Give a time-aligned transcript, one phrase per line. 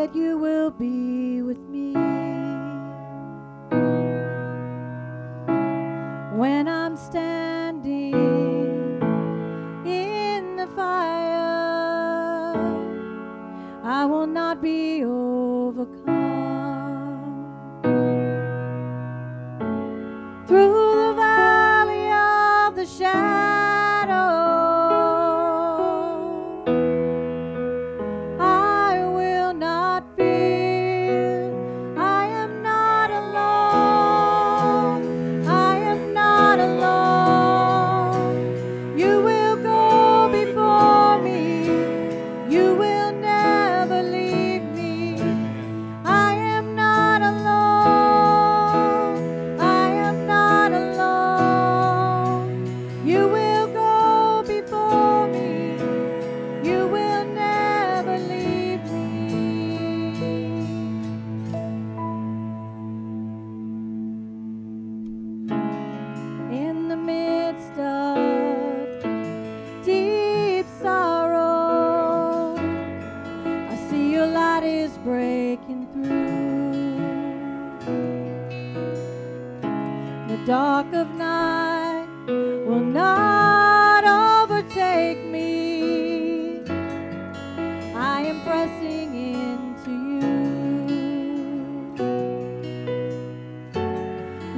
[0.00, 2.39] that you will be with me.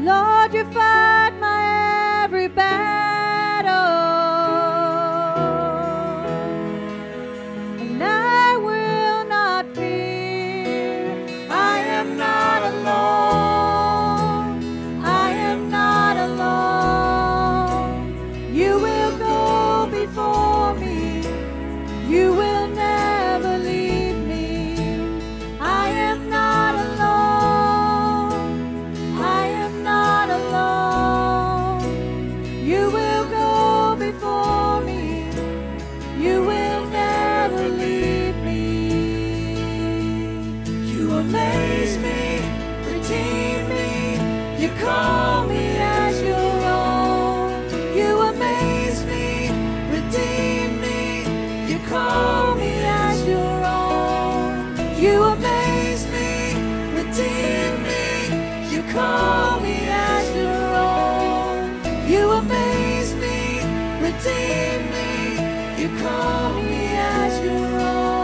[0.02, 3.01] Lord, you fight my every battle.
[64.12, 65.82] redeem me.
[65.82, 68.22] You call me as your own.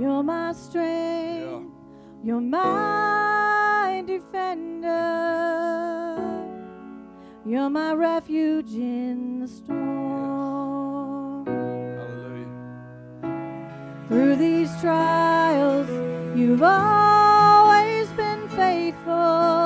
[0.00, 1.46] You're my strength.
[1.46, 1.60] Yeah.
[2.22, 4.88] You're my defender.
[7.46, 11.46] You're my refuge in the storm.
[11.46, 12.48] Hallelujah.
[14.08, 15.88] Through these trials,
[16.38, 19.59] you've always been faithful.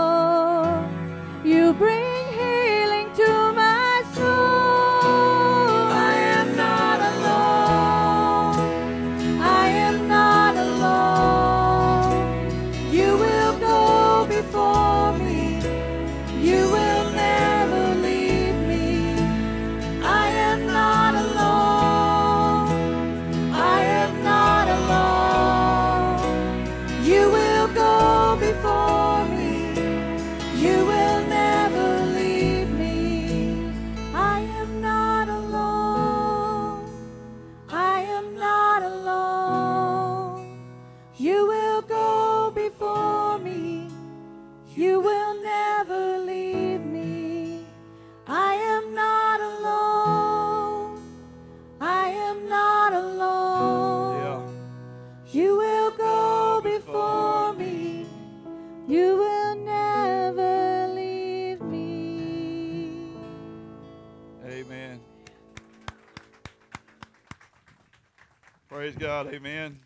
[68.74, 69.32] Praise God.
[69.32, 69.78] Amen.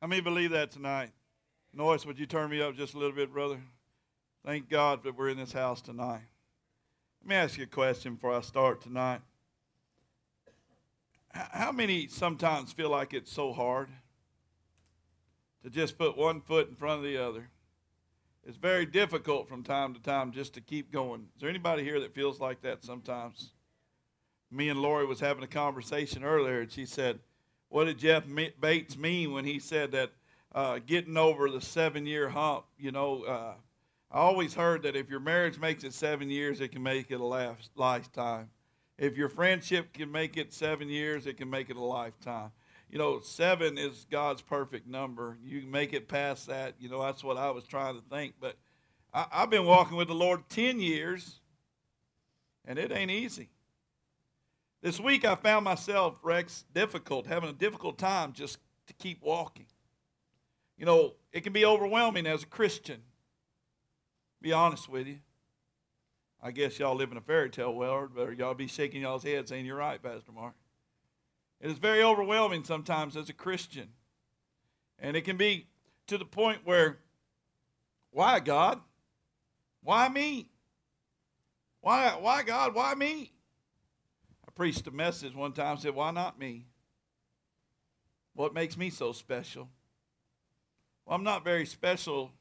[0.00, 1.10] How many believe that tonight?
[1.74, 3.60] Noise, would you turn me up just a little bit, brother?
[4.46, 6.22] Thank God that we're in this house tonight.
[7.20, 9.20] Let me ask you a question before I start tonight.
[11.34, 13.90] How many sometimes feel like it's so hard
[15.62, 17.50] to just put one foot in front of the other?
[18.42, 21.26] It's very difficult from time to time just to keep going.
[21.36, 23.52] Is there anybody here that feels like that sometimes?
[24.50, 27.20] Me and Lori was having a conversation earlier, and she said,
[27.70, 28.24] what did Jeff
[28.60, 30.10] Bates mean when he said that
[30.52, 32.64] uh, getting over the seven year hump?
[32.76, 33.54] You know, uh,
[34.10, 37.20] I always heard that if your marriage makes it seven years, it can make it
[37.20, 38.50] a last, lifetime.
[38.98, 42.50] If your friendship can make it seven years, it can make it a lifetime.
[42.90, 45.38] You know, seven is God's perfect number.
[45.42, 46.74] You make it past that.
[46.80, 48.34] You know, that's what I was trying to think.
[48.40, 48.56] But
[49.14, 51.38] I, I've been walking with the Lord 10 years,
[52.64, 53.48] and it ain't easy.
[54.82, 59.66] This week I found myself, Rex, difficult, having a difficult time just to keep walking.
[60.78, 63.02] You know, it can be overwhelming as a Christian.
[64.40, 65.18] Be honest with you.
[66.42, 69.50] I guess y'all live in a fairy tale world, but y'all be shaking y'all's heads
[69.50, 70.54] saying, You're right, Pastor Mark.
[71.60, 73.88] It is very overwhelming sometimes as a Christian.
[74.98, 75.66] And it can be
[76.06, 76.98] to the point where,
[78.10, 78.80] why, God?
[79.82, 80.48] Why me?
[81.82, 82.74] Why, why God?
[82.74, 83.32] Why me?
[84.50, 86.66] I preached a message one time, said, Why not me?
[88.34, 89.68] What makes me so special?
[91.06, 92.32] Well, I'm not very special.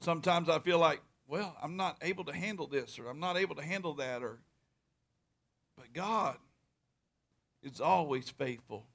[0.00, 3.56] Sometimes I feel like, well, I'm not able to handle this or I'm not able
[3.56, 4.38] to handle that or
[5.76, 6.38] but God
[7.62, 8.86] is always faithful.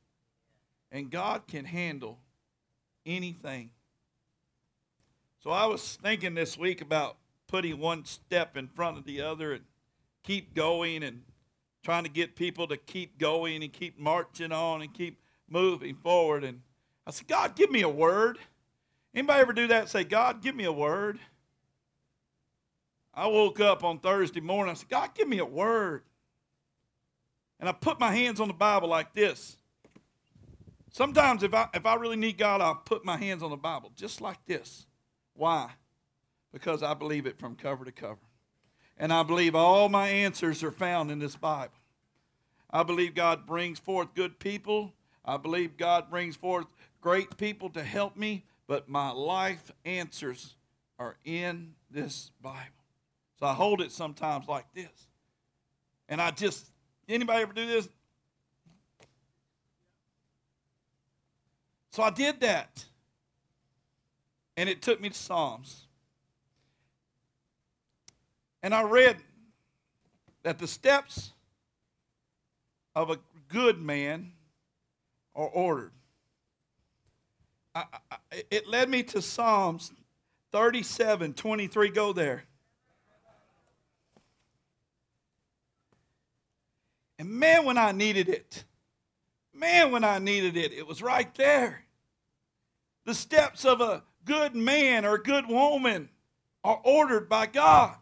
[0.92, 2.18] And God can handle
[3.06, 3.70] anything.
[5.44, 7.18] So I was thinking this week about
[7.48, 9.64] putting one step in front of the other and
[10.24, 11.22] keep going and
[11.84, 16.44] trying to get people to keep going and keep marching on and keep moving forward.
[16.44, 16.62] And
[17.06, 18.40] I said, God, give me a word.
[19.14, 19.90] Anybody ever do that?
[19.90, 21.20] Say, God, give me a word.
[23.14, 24.72] I woke up on Thursday morning.
[24.72, 26.04] I said, God, give me a word.
[27.60, 29.58] And I put my hands on the Bible like this.
[30.92, 33.92] Sometimes if I if I really need God, I'll put my hands on the Bible
[33.96, 34.86] just like this.
[35.34, 35.72] Why?
[36.52, 38.20] Because I believe it from cover to cover.
[39.04, 41.74] And I believe all my answers are found in this Bible.
[42.72, 44.94] I believe God brings forth good people.
[45.26, 46.68] I believe God brings forth
[47.02, 50.56] great people to help me, but my life answers
[50.98, 52.62] are in this Bible.
[53.42, 55.08] So I hold it sometimes like this.
[56.08, 56.66] And I just,
[57.10, 57.90] anybody ever do this?
[61.92, 62.86] So I did that.
[64.56, 65.88] And it took me to Psalms.
[68.64, 69.18] And I read
[70.44, 71.34] that the steps
[72.96, 73.20] of a
[73.50, 74.32] good man
[75.36, 75.92] are ordered.
[77.76, 78.18] I, I,
[78.50, 79.92] it led me to Psalms
[80.54, 81.90] 37 23.
[81.90, 82.46] Go there.
[87.20, 88.64] And man, when I needed it,
[89.54, 91.84] man, when I needed it, it was right there.
[93.06, 96.10] The steps of a good man or a good woman
[96.64, 97.96] are ordered by God.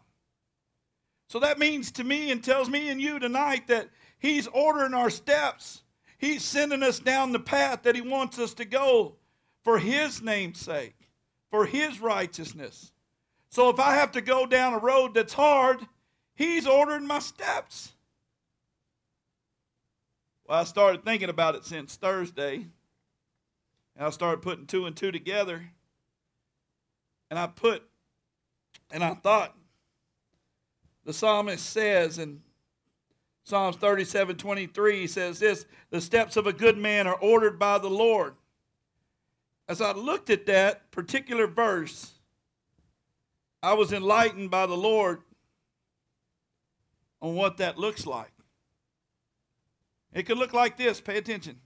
[1.32, 3.88] So that means to me and tells me and you tonight that
[4.18, 5.82] He's ordering our steps.
[6.18, 9.16] He's sending us down the path that He wants us to go
[9.64, 11.08] for His name's sake,
[11.50, 12.92] for His righteousness.
[13.48, 15.80] So if I have to go down a road that's hard,
[16.34, 17.92] He's ordering my steps.
[20.46, 22.66] Well, I started thinking about it since Thursday.
[23.96, 25.62] And I started putting two and two together.
[27.30, 27.84] And I put,
[28.90, 29.56] and I thought,
[31.04, 32.42] the psalmist says in
[33.44, 37.78] Psalms 37 23, he says this The steps of a good man are ordered by
[37.78, 38.34] the Lord.
[39.68, 42.12] As I looked at that particular verse,
[43.62, 45.22] I was enlightened by the Lord
[47.20, 48.32] on what that looks like.
[50.12, 51.60] It could look like this, pay attention.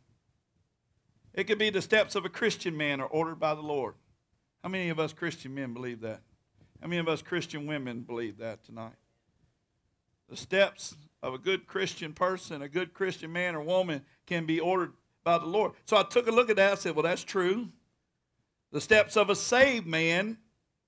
[1.35, 3.95] It could be the steps of a Christian man are ordered by the Lord.
[4.63, 6.21] How many of us Christian men believe that?
[6.81, 8.95] How many of us Christian women believe that tonight?
[10.29, 14.61] The steps of a good Christian person, a good Christian man or woman, can be
[14.61, 14.93] ordered
[15.25, 15.73] by the Lord.
[15.85, 16.73] So I took a look at that.
[16.73, 17.69] I said, well, that's true.
[18.73, 20.39] The steps of a saved man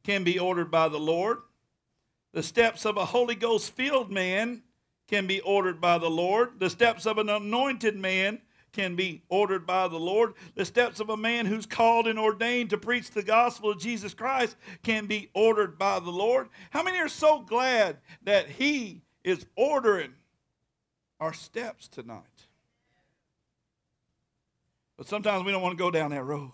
[0.05, 1.39] can be ordered by the Lord.
[2.33, 4.63] The steps of a Holy Ghost filled man
[5.09, 6.61] can be ordered by the Lord.
[6.61, 8.41] The steps of an anointed man
[8.73, 10.35] can be ordered by the Lord.
[10.55, 14.13] The steps of a man who's called and ordained to preach the gospel of Jesus
[14.13, 16.49] Christ can be ordered by the Lord.
[16.71, 20.15] How many are so glad that He is ordering
[21.21, 22.23] our steps tonight?
[24.97, 26.53] But sometimes we don't want to go down that road.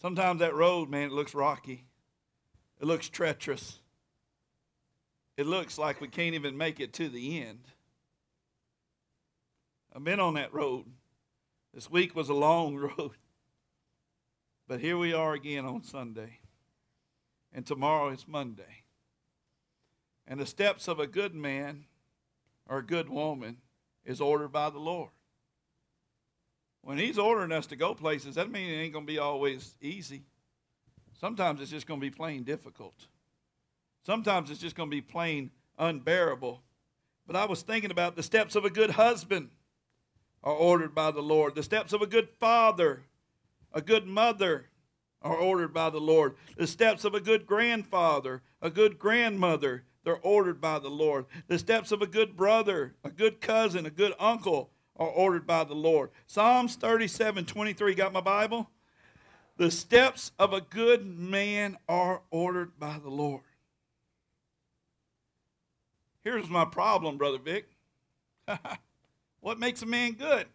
[0.00, 1.84] Sometimes that road, man, it looks rocky.
[2.80, 3.78] It looks treacherous.
[5.36, 7.68] It looks like we can't even make it to the end.
[9.94, 10.86] I've been on that road.
[11.74, 13.12] This week was a long road.
[14.68, 16.38] But here we are again on Sunday.
[17.52, 18.84] And tomorrow is Monday.
[20.26, 21.84] And the steps of a good man
[22.68, 23.58] or a good woman
[24.04, 25.10] is ordered by the Lord.
[26.82, 29.76] When He's ordering us to go places, that means it ain't going to be always
[29.80, 30.22] easy.
[31.20, 33.06] Sometimes it's just going to be plain difficult.
[34.04, 36.62] Sometimes it's just going to be plain unbearable
[37.26, 39.50] But I was thinking about the steps of a good husband
[40.42, 41.54] are ordered by the Lord.
[41.54, 43.04] The steps of a good father,
[43.72, 44.66] a good mother
[45.22, 46.34] are ordered by the Lord.
[46.56, 51.26] The steps of a good grandfather, a good grandmother, they're ordered by the Lord.
[51.46, 55.64] The steps of a good brother, a good cousin, a good uncle are ordered by
[55.64, 56.10] the Lord.
[56.26, 57.94] Psalms 37 23.
[57.94, 58.68] Got my Bible?
[59.56, 63.42] The steps of a good man are ordered by the Lord.
[66.24, 67.68] Here's my problem, Brother Vic.
[69.40, 70.46] what makes a man good?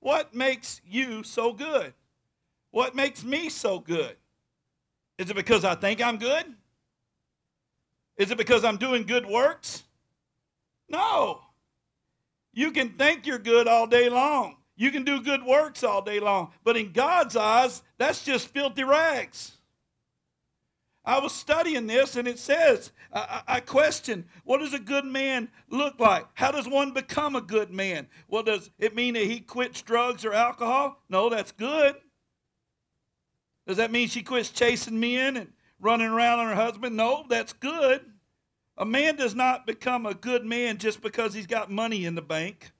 [0.00, 1.92] What makes you so good?
[2.70, 4.16] What makes me so good?
[5.18, 6.44] Is it because I think I'm good?
[8.16, 9.82] Is it because I'm doing good works?
[10.88, 11.40] No.
[12.52, 14.56] You can think you're good all day long.
[14.76, 16.52] You can do good works all day long.
[16.62, 19.52] But in God's eyes, that's just filthy rags.
[21.04, 25.50] I was studying this and it says, I, I, question, what does a good man
[25.68, 26.26] look like?
[26.32, 28.08] How does one become a good man?
[28.26, 31.02] Well, does it mean that he quits drugs or alcohol?
[31.10, 31.96] No, that's good.
[33.66, 35.52] Does that mean she quits chasing men and
[35.84, 36.96] running around on her husband?
[36.96, 38.00] No, that's good.
[38.76, 42.22] A man does not become a good man just because he's got money in the
[42.22, 42.72] bank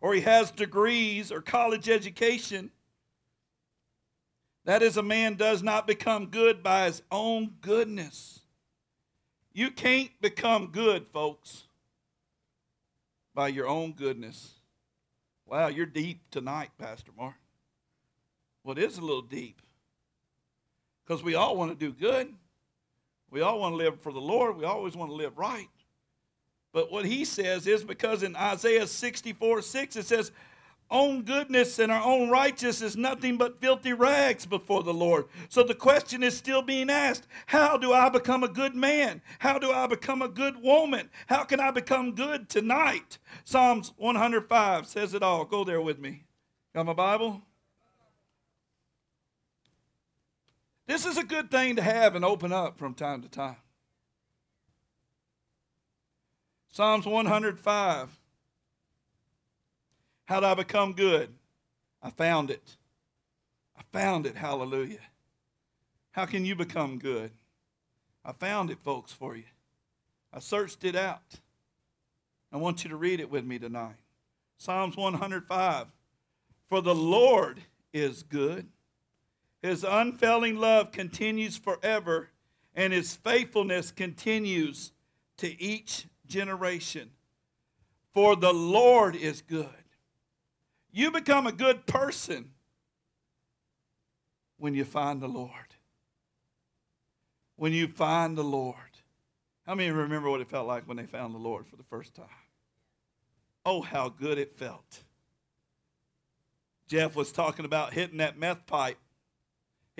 [0.00, 2.70] or he has degrees or college education.
[4.64, 8.40] That is, a man does not become good by his own goodness.
[9.52, 11.64] You can't become good, folks,
[13.34, 14.54] by your own goodness.
[15.46, 17.34] Wow, you're deep tonight, Pastor Mark.
[18.64, 19.60] Well, it is a little deep
[21.10, 22.32] because we all want to do good.
[23.32, 24.56] We all want to live for the Lord.
[24.56, 25.68] We always want to live right.
[26.72, 30.30] But what he says is because in Isaiah 64 6, it says,
[30.88, 35.24] own goodness and our own righteousness is nothing but filthy rags before the Lord.
[35.48, 39.20] So the question is still being asked How do I become a good man?
[39.40, 41.10] How do I become a good woman?
[41.26, 43.18] How can I become good tonight?
[43.44, 45.44] Psalms 105 says it all.
[45.44, 46.22] Go there with me.
[46.72, 47.42] Got my Bible?
[50.90, 53.54] This is a good thing to have and open up from time to time.
[56.72, 58.08] Psalms 105
[60.24, 61.32] how did I become good?
[62.02, 62.76] I found it.
[63.76, 64.34] I found it.
[64.34, 64.98] Hallelujah.
[66.10, 67.30] How can you become good?
[68.24, 69.44] I found it, folks, for you.
[70.32, 71.38] I searched it out.
[72.52, 73.94] I want you to read it with me tonight.
[74.58, 75.86] Psalms 105.
[76.68, 77.60] For the Lord
[77.92, 78.66] is good.
[79.62, 82.30] His unfailing love continues forever,
[82.74, 84.92] and his faithfulness continues
[85.38, 87.10] to each generation.
[88.12, 89.68] For the Lord is good.
[90.92, 92.50] You become a good person
[94.56, 95.50] when you find the Lord.
[97.56, 98.76] When you find the Lord.
[99.66, 102.14] How many remember what it felt like when they found the Lord for the first
[102.14, 102.26] time?
[103.64, 105.04] Oh, how good it felt.
[106.88, 108.98] Jeff was talking about hitting that meth pipe.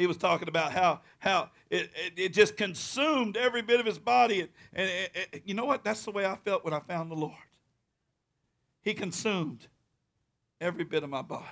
[0.01, 3.99] He was talking about how, how it, it, it just consumed every bit of his
[3.99, 4.41] body.
[4.41, 5.85] And, and it, you know what?
[5.85, 7.35] That's the way I felt when I found the Lord.
[8.83, 9.67] He consumed
[10.59, 11.45] every bit of my body.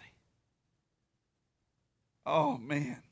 [2.25, 3.03] Oh, man.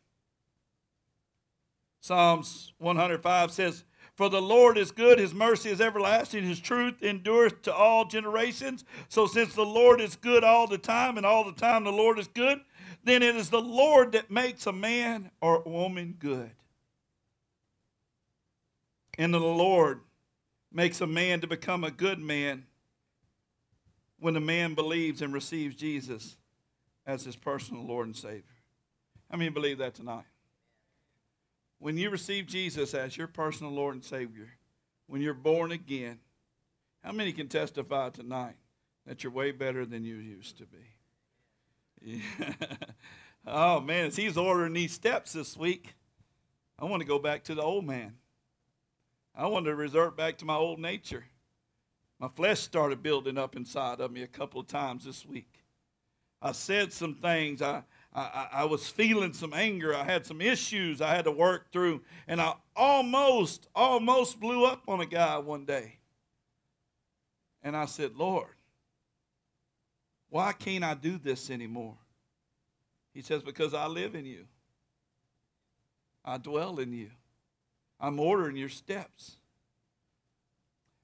[2.00, 7.60] Psalms 105 says, For the Lord is good, his mercy is everlasting, his truth endureth
[7.62, 8.84] to all generations.
[9.08, 12.18] So, since the Lord is good all the time, and all the time the Lord
[12.18, 12.60] is good,
[13.06, 16.50] then it is the Lord that makes a man or a woman good.
[19.16, 20.00] And the Lord
[20.72, 22.66] makes a man to become a good man
[24.18, 26.36] when a man believes and receives Jesus
[27.06, 28.42] as his personal Lord and Savior.
[29.30, 30.25] How many believe that tonight?
[31.78, 34.48] When you receive Jesus as your personal Lord and Savior,
[35.06, 36.18] when you're born again,
[37.04, 38.56] how many can testify tonight
[39.06, 40.95] that you're way better than you used to be?
[42.02, 42.20] Yeah.
[43.46, 45.94] oh, man, as he's ordering these steps this week,
[46.78, 48.14] I want to go back to the old man.
[49.34, 51.24] I want to resort back to my old nature.
[52.18, 55.62] My flesh started building up inside of me a couple of times this week.
[56.40, 57.60] I said some things.
[57.60, 57.82] I,
[58.14, 59.94] I, I was feeling some anger.
[59.94, 62.02] I had some issues I had to work through.
[62.26, 65.98] And I almost, almost blew up on a guy one day.
[67.62, 68.48] And I said, Lord,
[70.28, 71.97] why can't I do this anymore?
[73.14, 74.47] He says, Because I live in you,
[76.25, 77.11] I dwell in you,
[78.00, 79.37] I'm ordering your steps.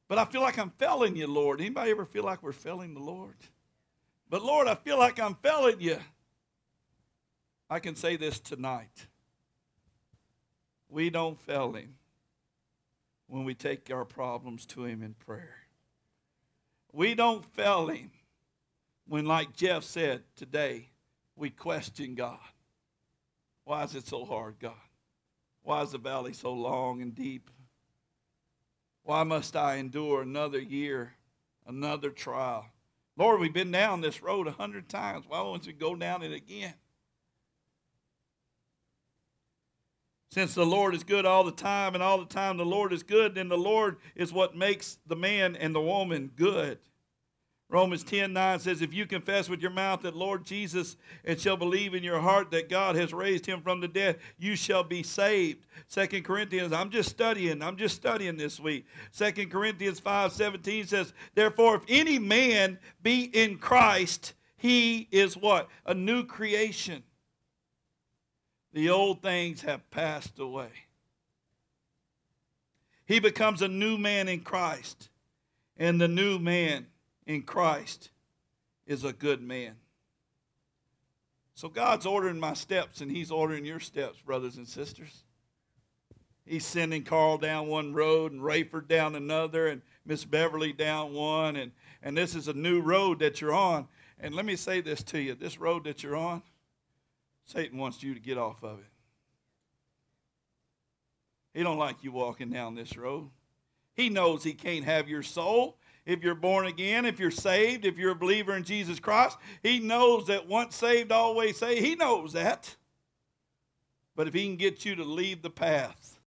[0.09, 1.61] But I feel like I'm failing you, Lord.
[1.61, 3.37] Anybody ever feel like we're failing the Lord?
[4.29, 5.99] But Lord, I feel like I'm failing you.
[7.71, 9.07] I can say this tonight.
[10.91, 11.95] We don't fail him
[13.33, 15.57] when we take our problems to Him in prayer.
[16.93, 18.11] We don't fail Him
[19.06, 20.88] when, like Jeff said today,
[21.37, 22.38] we question God.
[23.64, 24.73] Why is it so hard, God?
[25.62, 27.50] Why is the valley so long and deep?
[29.04, 31.14] Why must I endure another year,
[31.66, 32.66] another trial?
[33.16, 35.25] Lord, we've been down this road a hundred times.
[35.28, 36.75] Why won't you go down it again?
[40.30, 43.02] Since the Lord is good all the time, and all the time the Lord is
[43.02, 46.78] good, then the Lord is what makes the man and the woman good.
[47.73, 51.57] Romans 10 9 says, If you confess with your mouth that Lord Jesus and shall
[51.57, 55.02] believe in your heart that God has raised him from the dead, you shall be
[55.02, 55.64] saved.
[55.88, 58.85] Second Corinthians, I'm just studying, I'm just studying this week.
[59.11, 65.71] Second Corinthians 5 17 says, Therefore, if any man be in Christ, he is what?
[65.87, 67.02] A new creation.
[68.75, 70.69] The old things have passed away.
[73.07, 75.09] He becomes a new man in Christ.
[75.79, 76.87] And the new man
[77.26, 78.11] in Christ
[78.87, 79.76] is a good man.
[81.55, 85.25] So God's ordering my steps, and He's ordering your steps, brothers and sisters.
[86.45, 91.55] He's sending Carl down one road and Rayford down another and Miss Beverly down one.
[91.55, 91.71] And,
[92.02, 93.87] and this is a new road that you're on.
[94.19, 96.43] And let me say this to you this road that you're on,
[97.45, 98.85] Satan wants you to get off of it.
[101.55, 103.31] He don't like you walking down this road.
[103.95, 107.99] He knows he can't have your soul if you're born again, if you're saved, if
[107.99, 109.36] you're a believer in Jesus Christ.
[109.62, 111.84] He knows that once saved, always saved.
[111.84, 112.75] He knows that.
[114.15, 116.19] But if he can get you to leave the path,